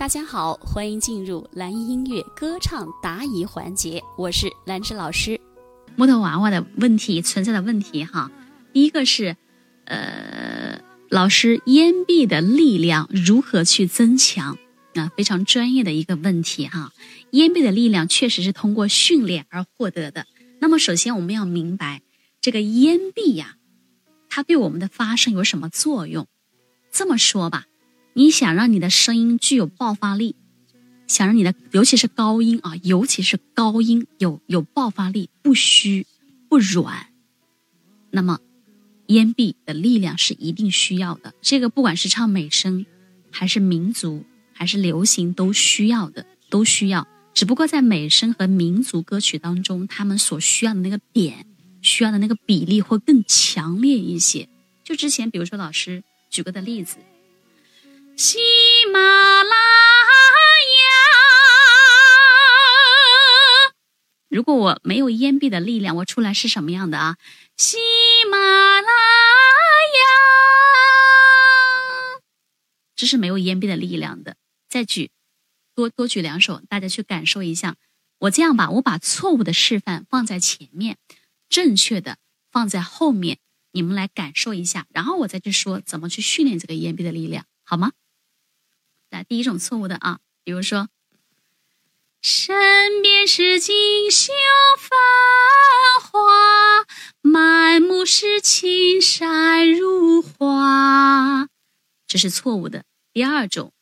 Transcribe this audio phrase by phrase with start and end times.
[0.00, 5.38] 大家好，欢迎进入蓝音乐歌唱答疑环节，我是兰芝老师。
[5.94, 8.30] 木头娃娃的问题存在的问题哈，
[8.72, 9.36] 第一个是，
[9.84, 14.56] 呃，老师咽壁的力量如何去增强？
[14.94, 16.92] 啊，非常专业的一个问题哈。
[17.32, 20.24] 咽壁的力量确实是通过训练而获得的。
[20.60, 22.00] 那么首先我们要明白
[22.40, 23.56] 这个咽壁呀，
[24.30, 26.26] 它对我们的发声有什么作用？
[26.90, 27.66] 这么说吧。
[28.12, 30.34] 你想让你的声音具有爆发力，
[31.06, 36.06] 想让你的尤其是高音啊，尤其是高音有有爆发力，不虚
[36.48, 37.06] 不软，
[38.10, 38.40] 那么
[39.06, 41.34] 咽壁的力量是一定需要的。
[41.40, 42.84] 这个不管是唱美声，
[43.30, 47.06] 还是民族，还是流行，都需要的，都需要。
[47.32, 51.46] 只不过在美声和民族歌曲当中，他们所需要的那个点，
[51.80, 54.48] 需要的那个比例会更强烈一些。
[54.82, 56.96] 就之前，比如说老师举过的例子。
[58.20, 58.36] 喜
[58.92, 59.56] 马拉雅，
[64.28, 67.16] 如果我没有咽闭的力量，我出来是什么样的啊？
[67.56, 67.78] 喜
[68.30, 68.90] 马拉雅，
[72.94, 74.36] 这是没有咽闭的力量的。
[74.68, 75.10] 再举，
[75.74, 77.76] 多多举两首，大家去感受一下。
[78.18, 80.98] 我这样吧，我把错误的示范放在前面，
[81.48, 82.18] 正确的
[82.52, 83.38] 放在后面，
[83.72, 87.92] 你们来感受一下，然后我再去说怎么去训练这个咽闭的力量，好吗？
[89.10, 90.88] 来，第一种错误的啊，比如说，
[92.22, 94.32] 身边是锦绣
[94.78, 94.90] 繁
[96.00, 96.86] 华，
[97.20, 101.48] 满目是青山如画，
[102.06, 102.84] 这是错误的。
[103.12, 103.72] 第二种，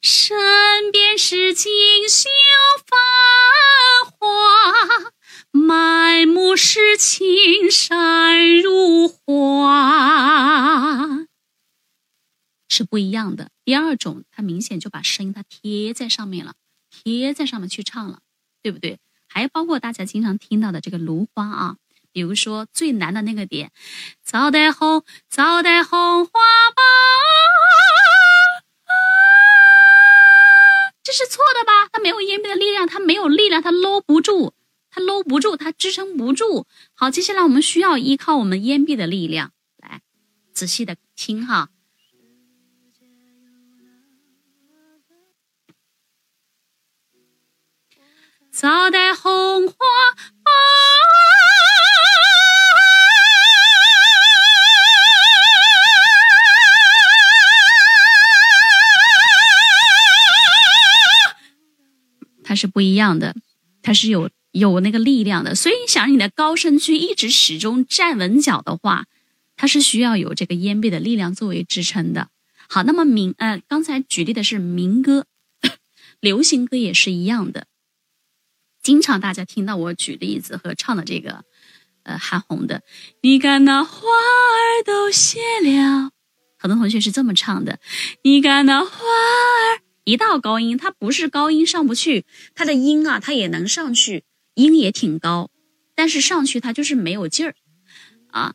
[0.00, 1.72] 身边是锦
[2.08, 2.30] 绣
[2.86, 2.98] 繁
[4.18, 5.12] 华，
[5.50, 10.63] 满目是青山如画。
[12.74, 13.50] 是不一样的。
[13.64, 16.54] 第二种，它明显就把声音它贴在上面了，
[16.90, 18.18] 贴在上面去唱了，
[18.62, 18.98] 对不对？
[19.28, 21.76] 还包括大家经常听到的这个芦花啊，
[22.10, 23.70] 比如说最难的那个点，
[24.24, 26.82] 早带红，早带红花苞，
[31.04, 31.88] 这是错的吧？
[31.92, 34.52] 它没有咽闭的力量，它没有力量，它搂不住，
[34.90, 36.66] 它搂不住，它支撑不住。
[36.94, 40.02] 好，接下来我们需要依靠我们咽壁的力量，来
[40.52, 41.70] 仔细的听哈。
[48.54, 49.74] 早带红花，
[62.44, 63.34] 它是不一样的，
[63.82, 65.56] 它是有有那个力量的。
[65.56, 69.06] 所以，你想你的高声区一直始终站稳脚的话，
[69.56, 72.28] 它是需要有这个咽背的力量作为支撑的。
[72.68, 75.26] 好，那么民呃，刚才举例的是民歌，
[76.20, 77.66] 流行歌也是一样的。
[78.84, 81.42] 经常大家听到我举例子和唱的这个，
[82.02, 82.82] 呃，韩红的，
[83.22, 86.10] 你看那花儿都谢了，
[86.58, 87.80] 很多同学是这么唱的，
[88.22, 95.50] 你看那花儿，一到高音，它不是高音上不去，它的音啊，它也能上去，音也挺高，
[95.94, 97.54] 但是上去它就是没有劲儿，
[98.30, 98.54] 啊，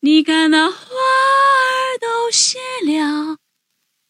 [0.00, 3.38] 你看那花儿都谢了。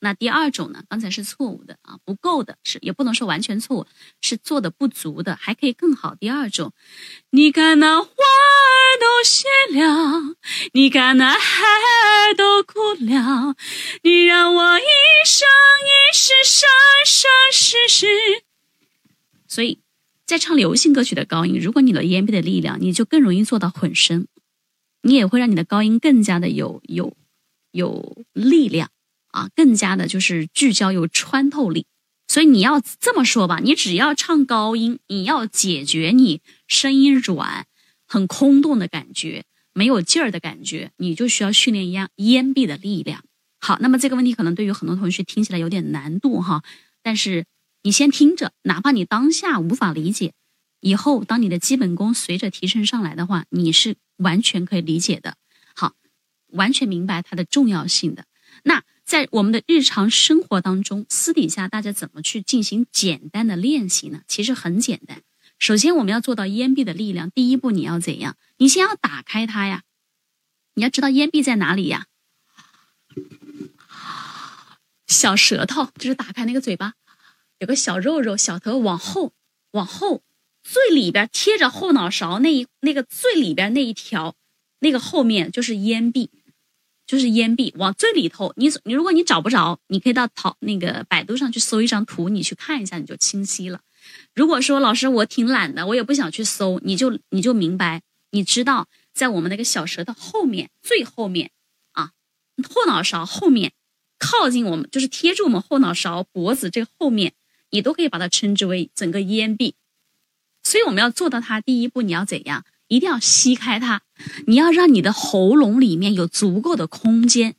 [0.01, 0.85] 那第二种呢？
[0.89, 3.87] 刚才是错误的啊，不够的，是也不能说完全错误，
[4.21, 6.15] 是做的不足的，还可以更好。
[6.15, 6.73] 第二种，
[7.31, 10.37] 你看那花儿都谢了，
[10.73, 13.57] 你看那孩儿都哭了，
[14.03, 14.83] 你让我一
[15.27, 15.49] 生
[15.83, 16.69] 一世生
[17.05, 18.07] 生世世。
[19.49, 19.81] 所以
[20.25, 24.29] 在唱流行歌曲的高音，如果你的咽闭的力量，你就更容易做到混声，
[25.03, 27.17] 你也会让你的高音更加的有有
[27.73, 28.91] 有力量。
[29.39, 31.87] 啊，更加的就是聚焦有穿透力，
[32.27, 37.67] 所以你要这么说吧，你只要唱高音，你要解决你声音软、
[38.05, 43.23] 很空洞的感觉、没有劲儿的感觉，你就需要训练咽咽壁的力量。
[43.61, 46.65] 好，那么这个问题可能对于很多同学听起来有点难度哈，
[47.05, 47.45] 但是
[47.85, 50.33] 你先听着，哪怕你当下无法理解，
[50.81, 55.37] 以后当你的基本功随着提升上来的话，你是完全可以理解的。
[55.77, 55.95] 好，
[56.49, 58.25] 完全明白它的重要性的
[58.65, 58.83] 那。
[59.09, 64.21] 在我们的日常生活当中，私底下大家怎么去进行简单的练习呢？
[64.29, 65.23] 其实很简单。
[65.59, 67.31] 首先，我们要做到咽闭的力量。
[67.31, 68.37] 第一步，你要怎样？
[68.59, 69.83] 你先要打开它呀。
[70.75, 72.05] 你要知道咽闭在哪里呀？
[75.07, 76.93] 小舌头就是打开那个嘴巴，
[77.61, 79.33] 有个小肉肉，小头往后，
[79.71, 80.23] 往后，
[80.63, 84.37] 最里边贴着后脑勺那一那个最里边那一条，
[84.81, 86.31] 那个后面就是咽闭。
[87.09, 88.53] 就是咽壁往最里头。
[88.57, 93.81] 你你如果你找不着，你可以到淘那个百度上去搜一张图，你去看一下，你就清晰了。
[94.35, 101.51] 如果说老师我挺懒的，我也不想去搜，你就你就明白，你知道在我们那个小舌头后面最后面
[101.93, 102.13] 啊，
[102.69, 103.73] 后脑勺后面
[104.19, 107.33] 靠近我们就是贴住我们后脑勺脖子这后面，
[107.71, 109.75] 你都可以把它称之为整个咽壁。
[110.63, 112.65] 所以我们要做到它，第一步你要怎样？
[112.89, 114.01] 一定要吸开它，
[114.47, 117.55] 你要让你的喉咙里面有足够的空间。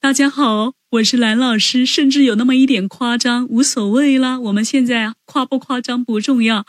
[0.00, 4.40] 大家好，我是蓝老师，甚至有那么一点夸张，无所谓啦。
[4.40, 6.64] 我们现在夸不夸张不重要，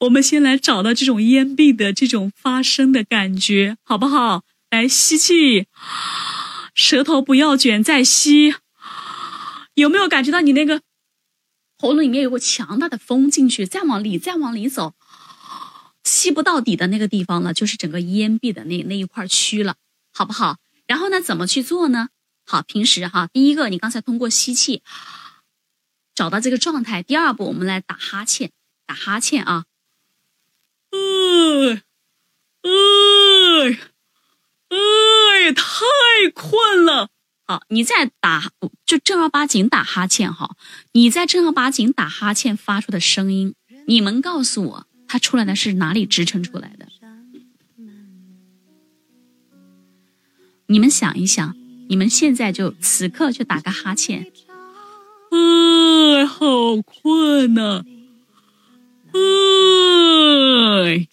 [0.00, 4.42] 我们先来找到这种咽闭的这种发声的感觉，好不好？
[4.70, 5.66] 来吸气，
[6.74, 8.54] 舌头不要卷，再吸。
[9.74, 10.82] 有没有感觉到你那个
[11.78, 13.64] 喉咙里面有个强大的风进去？
[13.64, 14.94] 再往里，再往里走，
[16.08, 19.76] 吸不到底的那个地方了，就是整个咽壁的那那一块区了，
[20.12, 20.56] 好不好？
[20.86, 22.08] 然后呢，怎么去做呢？
[22.46, 24.82] 好，平时哈，第一个，你刚才通过吸气
[26.14, 27.02] 找到这个状态。
[27.02, 28.50] 第二步，我们来打哈欠，
[28.86, 29.66] 打哈欠啊，
[30.90, 31.82] 呃，
[32.62, 33.70] 呃，
[34.70, 35.62] 哎，太
[36.34, 37.10] 困了。
[37.44, 38.50] 好，你再打，
[38.86, 40.56] 就正儿八经打哈欠哈。
[40.92, 43.54] 你在正儿八经打哈欠发出的声音，
[43.86, 46.86] 你们告诉我，它出来的是哪里支撑出来的？
[50.66, 51.56] 你们想一想。
[51.90, 54.30] 你们现在就此刻就打个哈欠，
[55.30, 57.82] 哎，好困呐，
[59.14, 61.08] 哎，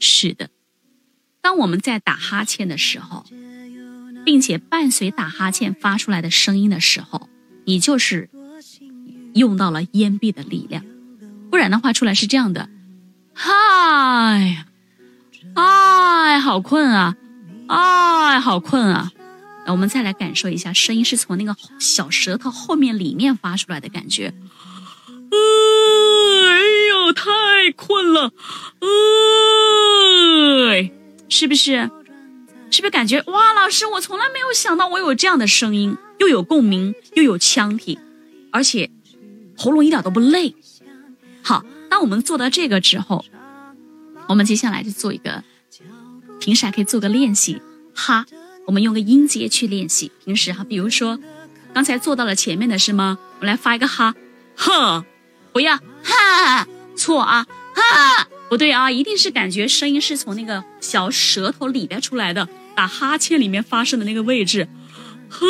[0.00, 0.48] 是的，
[1.42, 3.26] 当我们在打哈欠的时候，
[4.24, 7.28] 并且伴随打哈欠发出来的声音的时候，
[7.66, 8.30] 你就是
[9.34, 10.82] 用到了咽闭的力量，
[11.50, 12.70] 不然的话出来是这样的，
[13.34, 14.64] 嗨，
[15.54, 17.16] 哎，好困啊，
[17.68, 19.10] 哎，好困啊。
[19.66, 24.32] 那我们再来感受一下，声音是从那个小舌头后面里面发出来的感觉。
[25.30, 25.38] 哎
[26.90, 28.32] 呦，太困了，
[30.70, 30.92] 哎，
[31.28, 31.90] 是不是？
[32.70, 33.52] 是不是感觉哇？
[33.52, 37.98] 老师，我从来没有想到我有这样的声音，又有共鸣，又有腔体，
[38.50, 38.90] 而且
[39.56, 40.54] 喉咙一点都不累。
[41.42, 41.64] 好，
[41.94, 43.24] 当我们做到这个之后，
[44.28, 45.44] 我们接下来就做一个，
[46.40, 47.62] 平时还可以做个练习，
[47.94, 48.26] 哈。
[48.66, 50.10] 我们用个音节去练习。
[50.24, 51.20] 平时哈，比如说，
[51.72, 53.16] 刚才做到了前面的是吗？
[53.38, 54.12] 我们来发一个哈，
[54.56, 55.06] 哈，
[55.52, 57.46] 不要哈，错啊，
[57.76, 64.66] 哈，不对啊，一定是感觉声音是从那个小舌头里边出来的，打哈欠里面发声的那个位置，
[65.28, 65.46] 呵，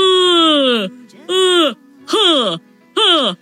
[1.26, 1.74] 呃，
[2.04, 2.60] 呵，
[2.94, 3.38] 呵，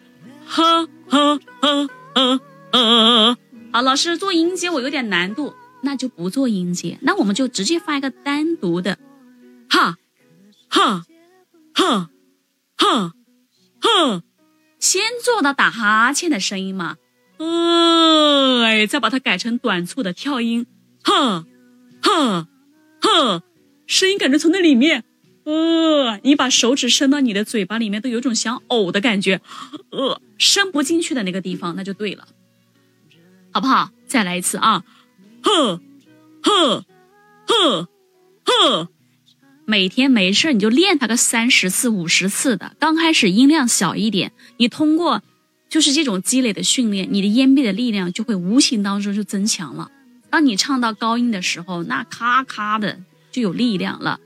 [0.46, 2.40] 哈，哈，哈，哈，
[2.72, 3.36] 哈。
[3.72, 8.98] 好，老师做音节我有点难度，那就不做音节，那我们就直接发一个单独的。
[9.70, 9.96] 哈，
[10.68, 11.06] 哈，
[11.72, 12.10] 哈，
[12.76, 13.12] 哈，
[13.80, 14.22] 哈，
[14.78, 16.96] 先做到打哈欠的声音嘛，
[18.64, 20.66] 哎，再把它改成短促的跳音，
[21.02, 21.46] 哈，
[22.02, 22.48] 哈，
[23.00, 23.42] 哈，
[23.86, 25.04] 声音感觉从那里面，
[25.44, 29.40] 呃，你把手指伸到你的嘴巴里面，都有种想呕的感觉，
[29.90, 32.28] 呃，伸不进去的那个地方，那就对了，
[33.52, 33.90] 好不好？
[34.06, 34.84] 再来一次啊，
[35.42, 35.80] 呵，
[36.42, 36.84] 呵，
[37.46, 37.88] 呵，
[38.44, 38.88] 呵。
[39.64, 42.74] 每天没事你就练它个三十次、五十次的。
[42.78, 45.22] 刚开始音量小一点，你通过
[45.68, 49.90] 就是这种积累的训练，你的咽壁的力量就会无形当中就增强了。
[50.28, 53.00] 当你唱到高音的时候，那咔咔的
[53.30, 54.18] 就有力量了。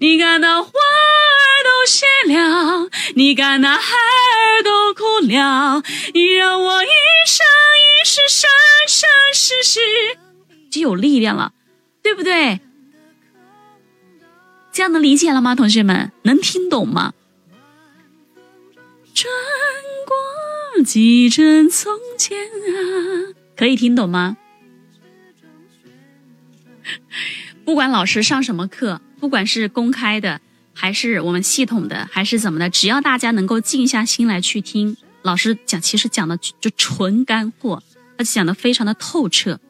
[0.00, 5.82] 你看那花儿都谢了，你看那孩儿都哭了，
[6.14, 6.88] 你让我一
[7.26, 7.46] 生
[7.78, 8.48] 一世生
[8.86, 9.80] 生世世
[10.70, 11.52] 就有力量了，
[12.02, 12.60] 对不对？
[14.72, 16.12] 这样能理解了吗，同学们？
[16.22, 17.14] 能听懂吗？
[19.14, 19.32] 穿
[20.06, 24.36] 过几帧从前啊，可以听懂吗？
[27.64, 30.40] 不管老师上什么课，不管是公开的，
[30.72, 37.82] 还是我们系统的，还是怎么的，只要大家能够静下心来去听老师讲，其实讲的就纯干货，
[38.16, 39.60] 而且讲的非常的透彻。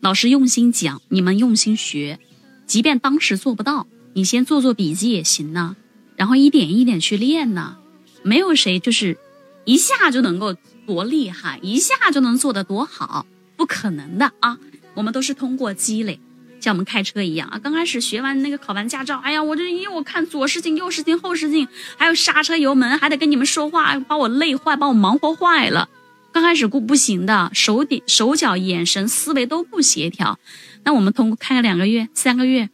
[0.00, 2.18] 老师用心讲，你们用心学，
[2.66, 3.86] 即便当时做不到。
[4.14, 5.76] 你先做做笔记也行呢，
[6.16, 7.76] 然后一点一点去练呢。
[8.24, 9.16] 没有谁就是
[9.64, 13.26] 一下就能够多厉害，一下就能做得多好，
[13.56, 14.58] 不可能的啊！
[14.94, 16.18] 我们都是通过积累，
[16.60, 17.58] 像我们开车一样啊。
[17.58, 25.88] 刚开始学完那个考完驾照，哎呀，我这因为我看左视镜、右视镜、后视镜，还有刹车、油门，还得跟你们说话，把我累坏，把我忙活坏了。
[26.32, 30.38] 刚开始不不行的，手点手脚、眼神、思维都不协调。
[30.84, 32.70] 那我们通过开个两个月、三个月。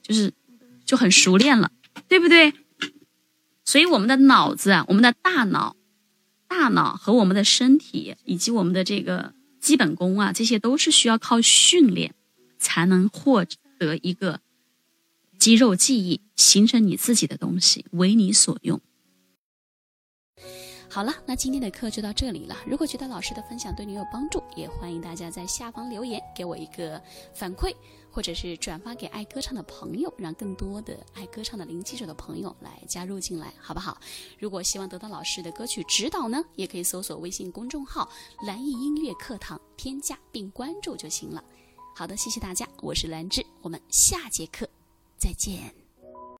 [0.00, 0.32] 就是
[0.86, 1.70] 就很熟练了，
[2.08, 2.54] 对不对？
[3.62, 5.76] 所以我们的脑子啊，我们的大脑，
[6.48, 12.14] 大脑和我们的身体以及我们的这个基本功啊，这些都是需要靠训练
[12.58, 13.44] 才能获
[13.78, 14.40] 得一个
[15.38, 18.80] 肌肉记忆，形成你自己的东西，为你所用。
[20.90, 22.56] 好了，那今天的课就到这里了。
[22.66, 27.00] 如果觉得老师的分享对你有帮助，也欢迎大家在下方留言给我一个
[27.34, 27.76] 反馈，
[28.10, 34.00] 或者是转发给爱歌唱的朋友，让更多的爱歌唱的零基础的朋友来加入进来，好不好？
[34.38, 38.10] 如果希望得到老师的歌曲指导呢，也可以搜索微信公众号
[38.46, 41.44] “蓝艺音乐课堂”，添加并关注就行了。
[41.98, 44.70] 好的，谢谢大家，我是兰芝，我们下节课
[45.18, 45.87] 再见。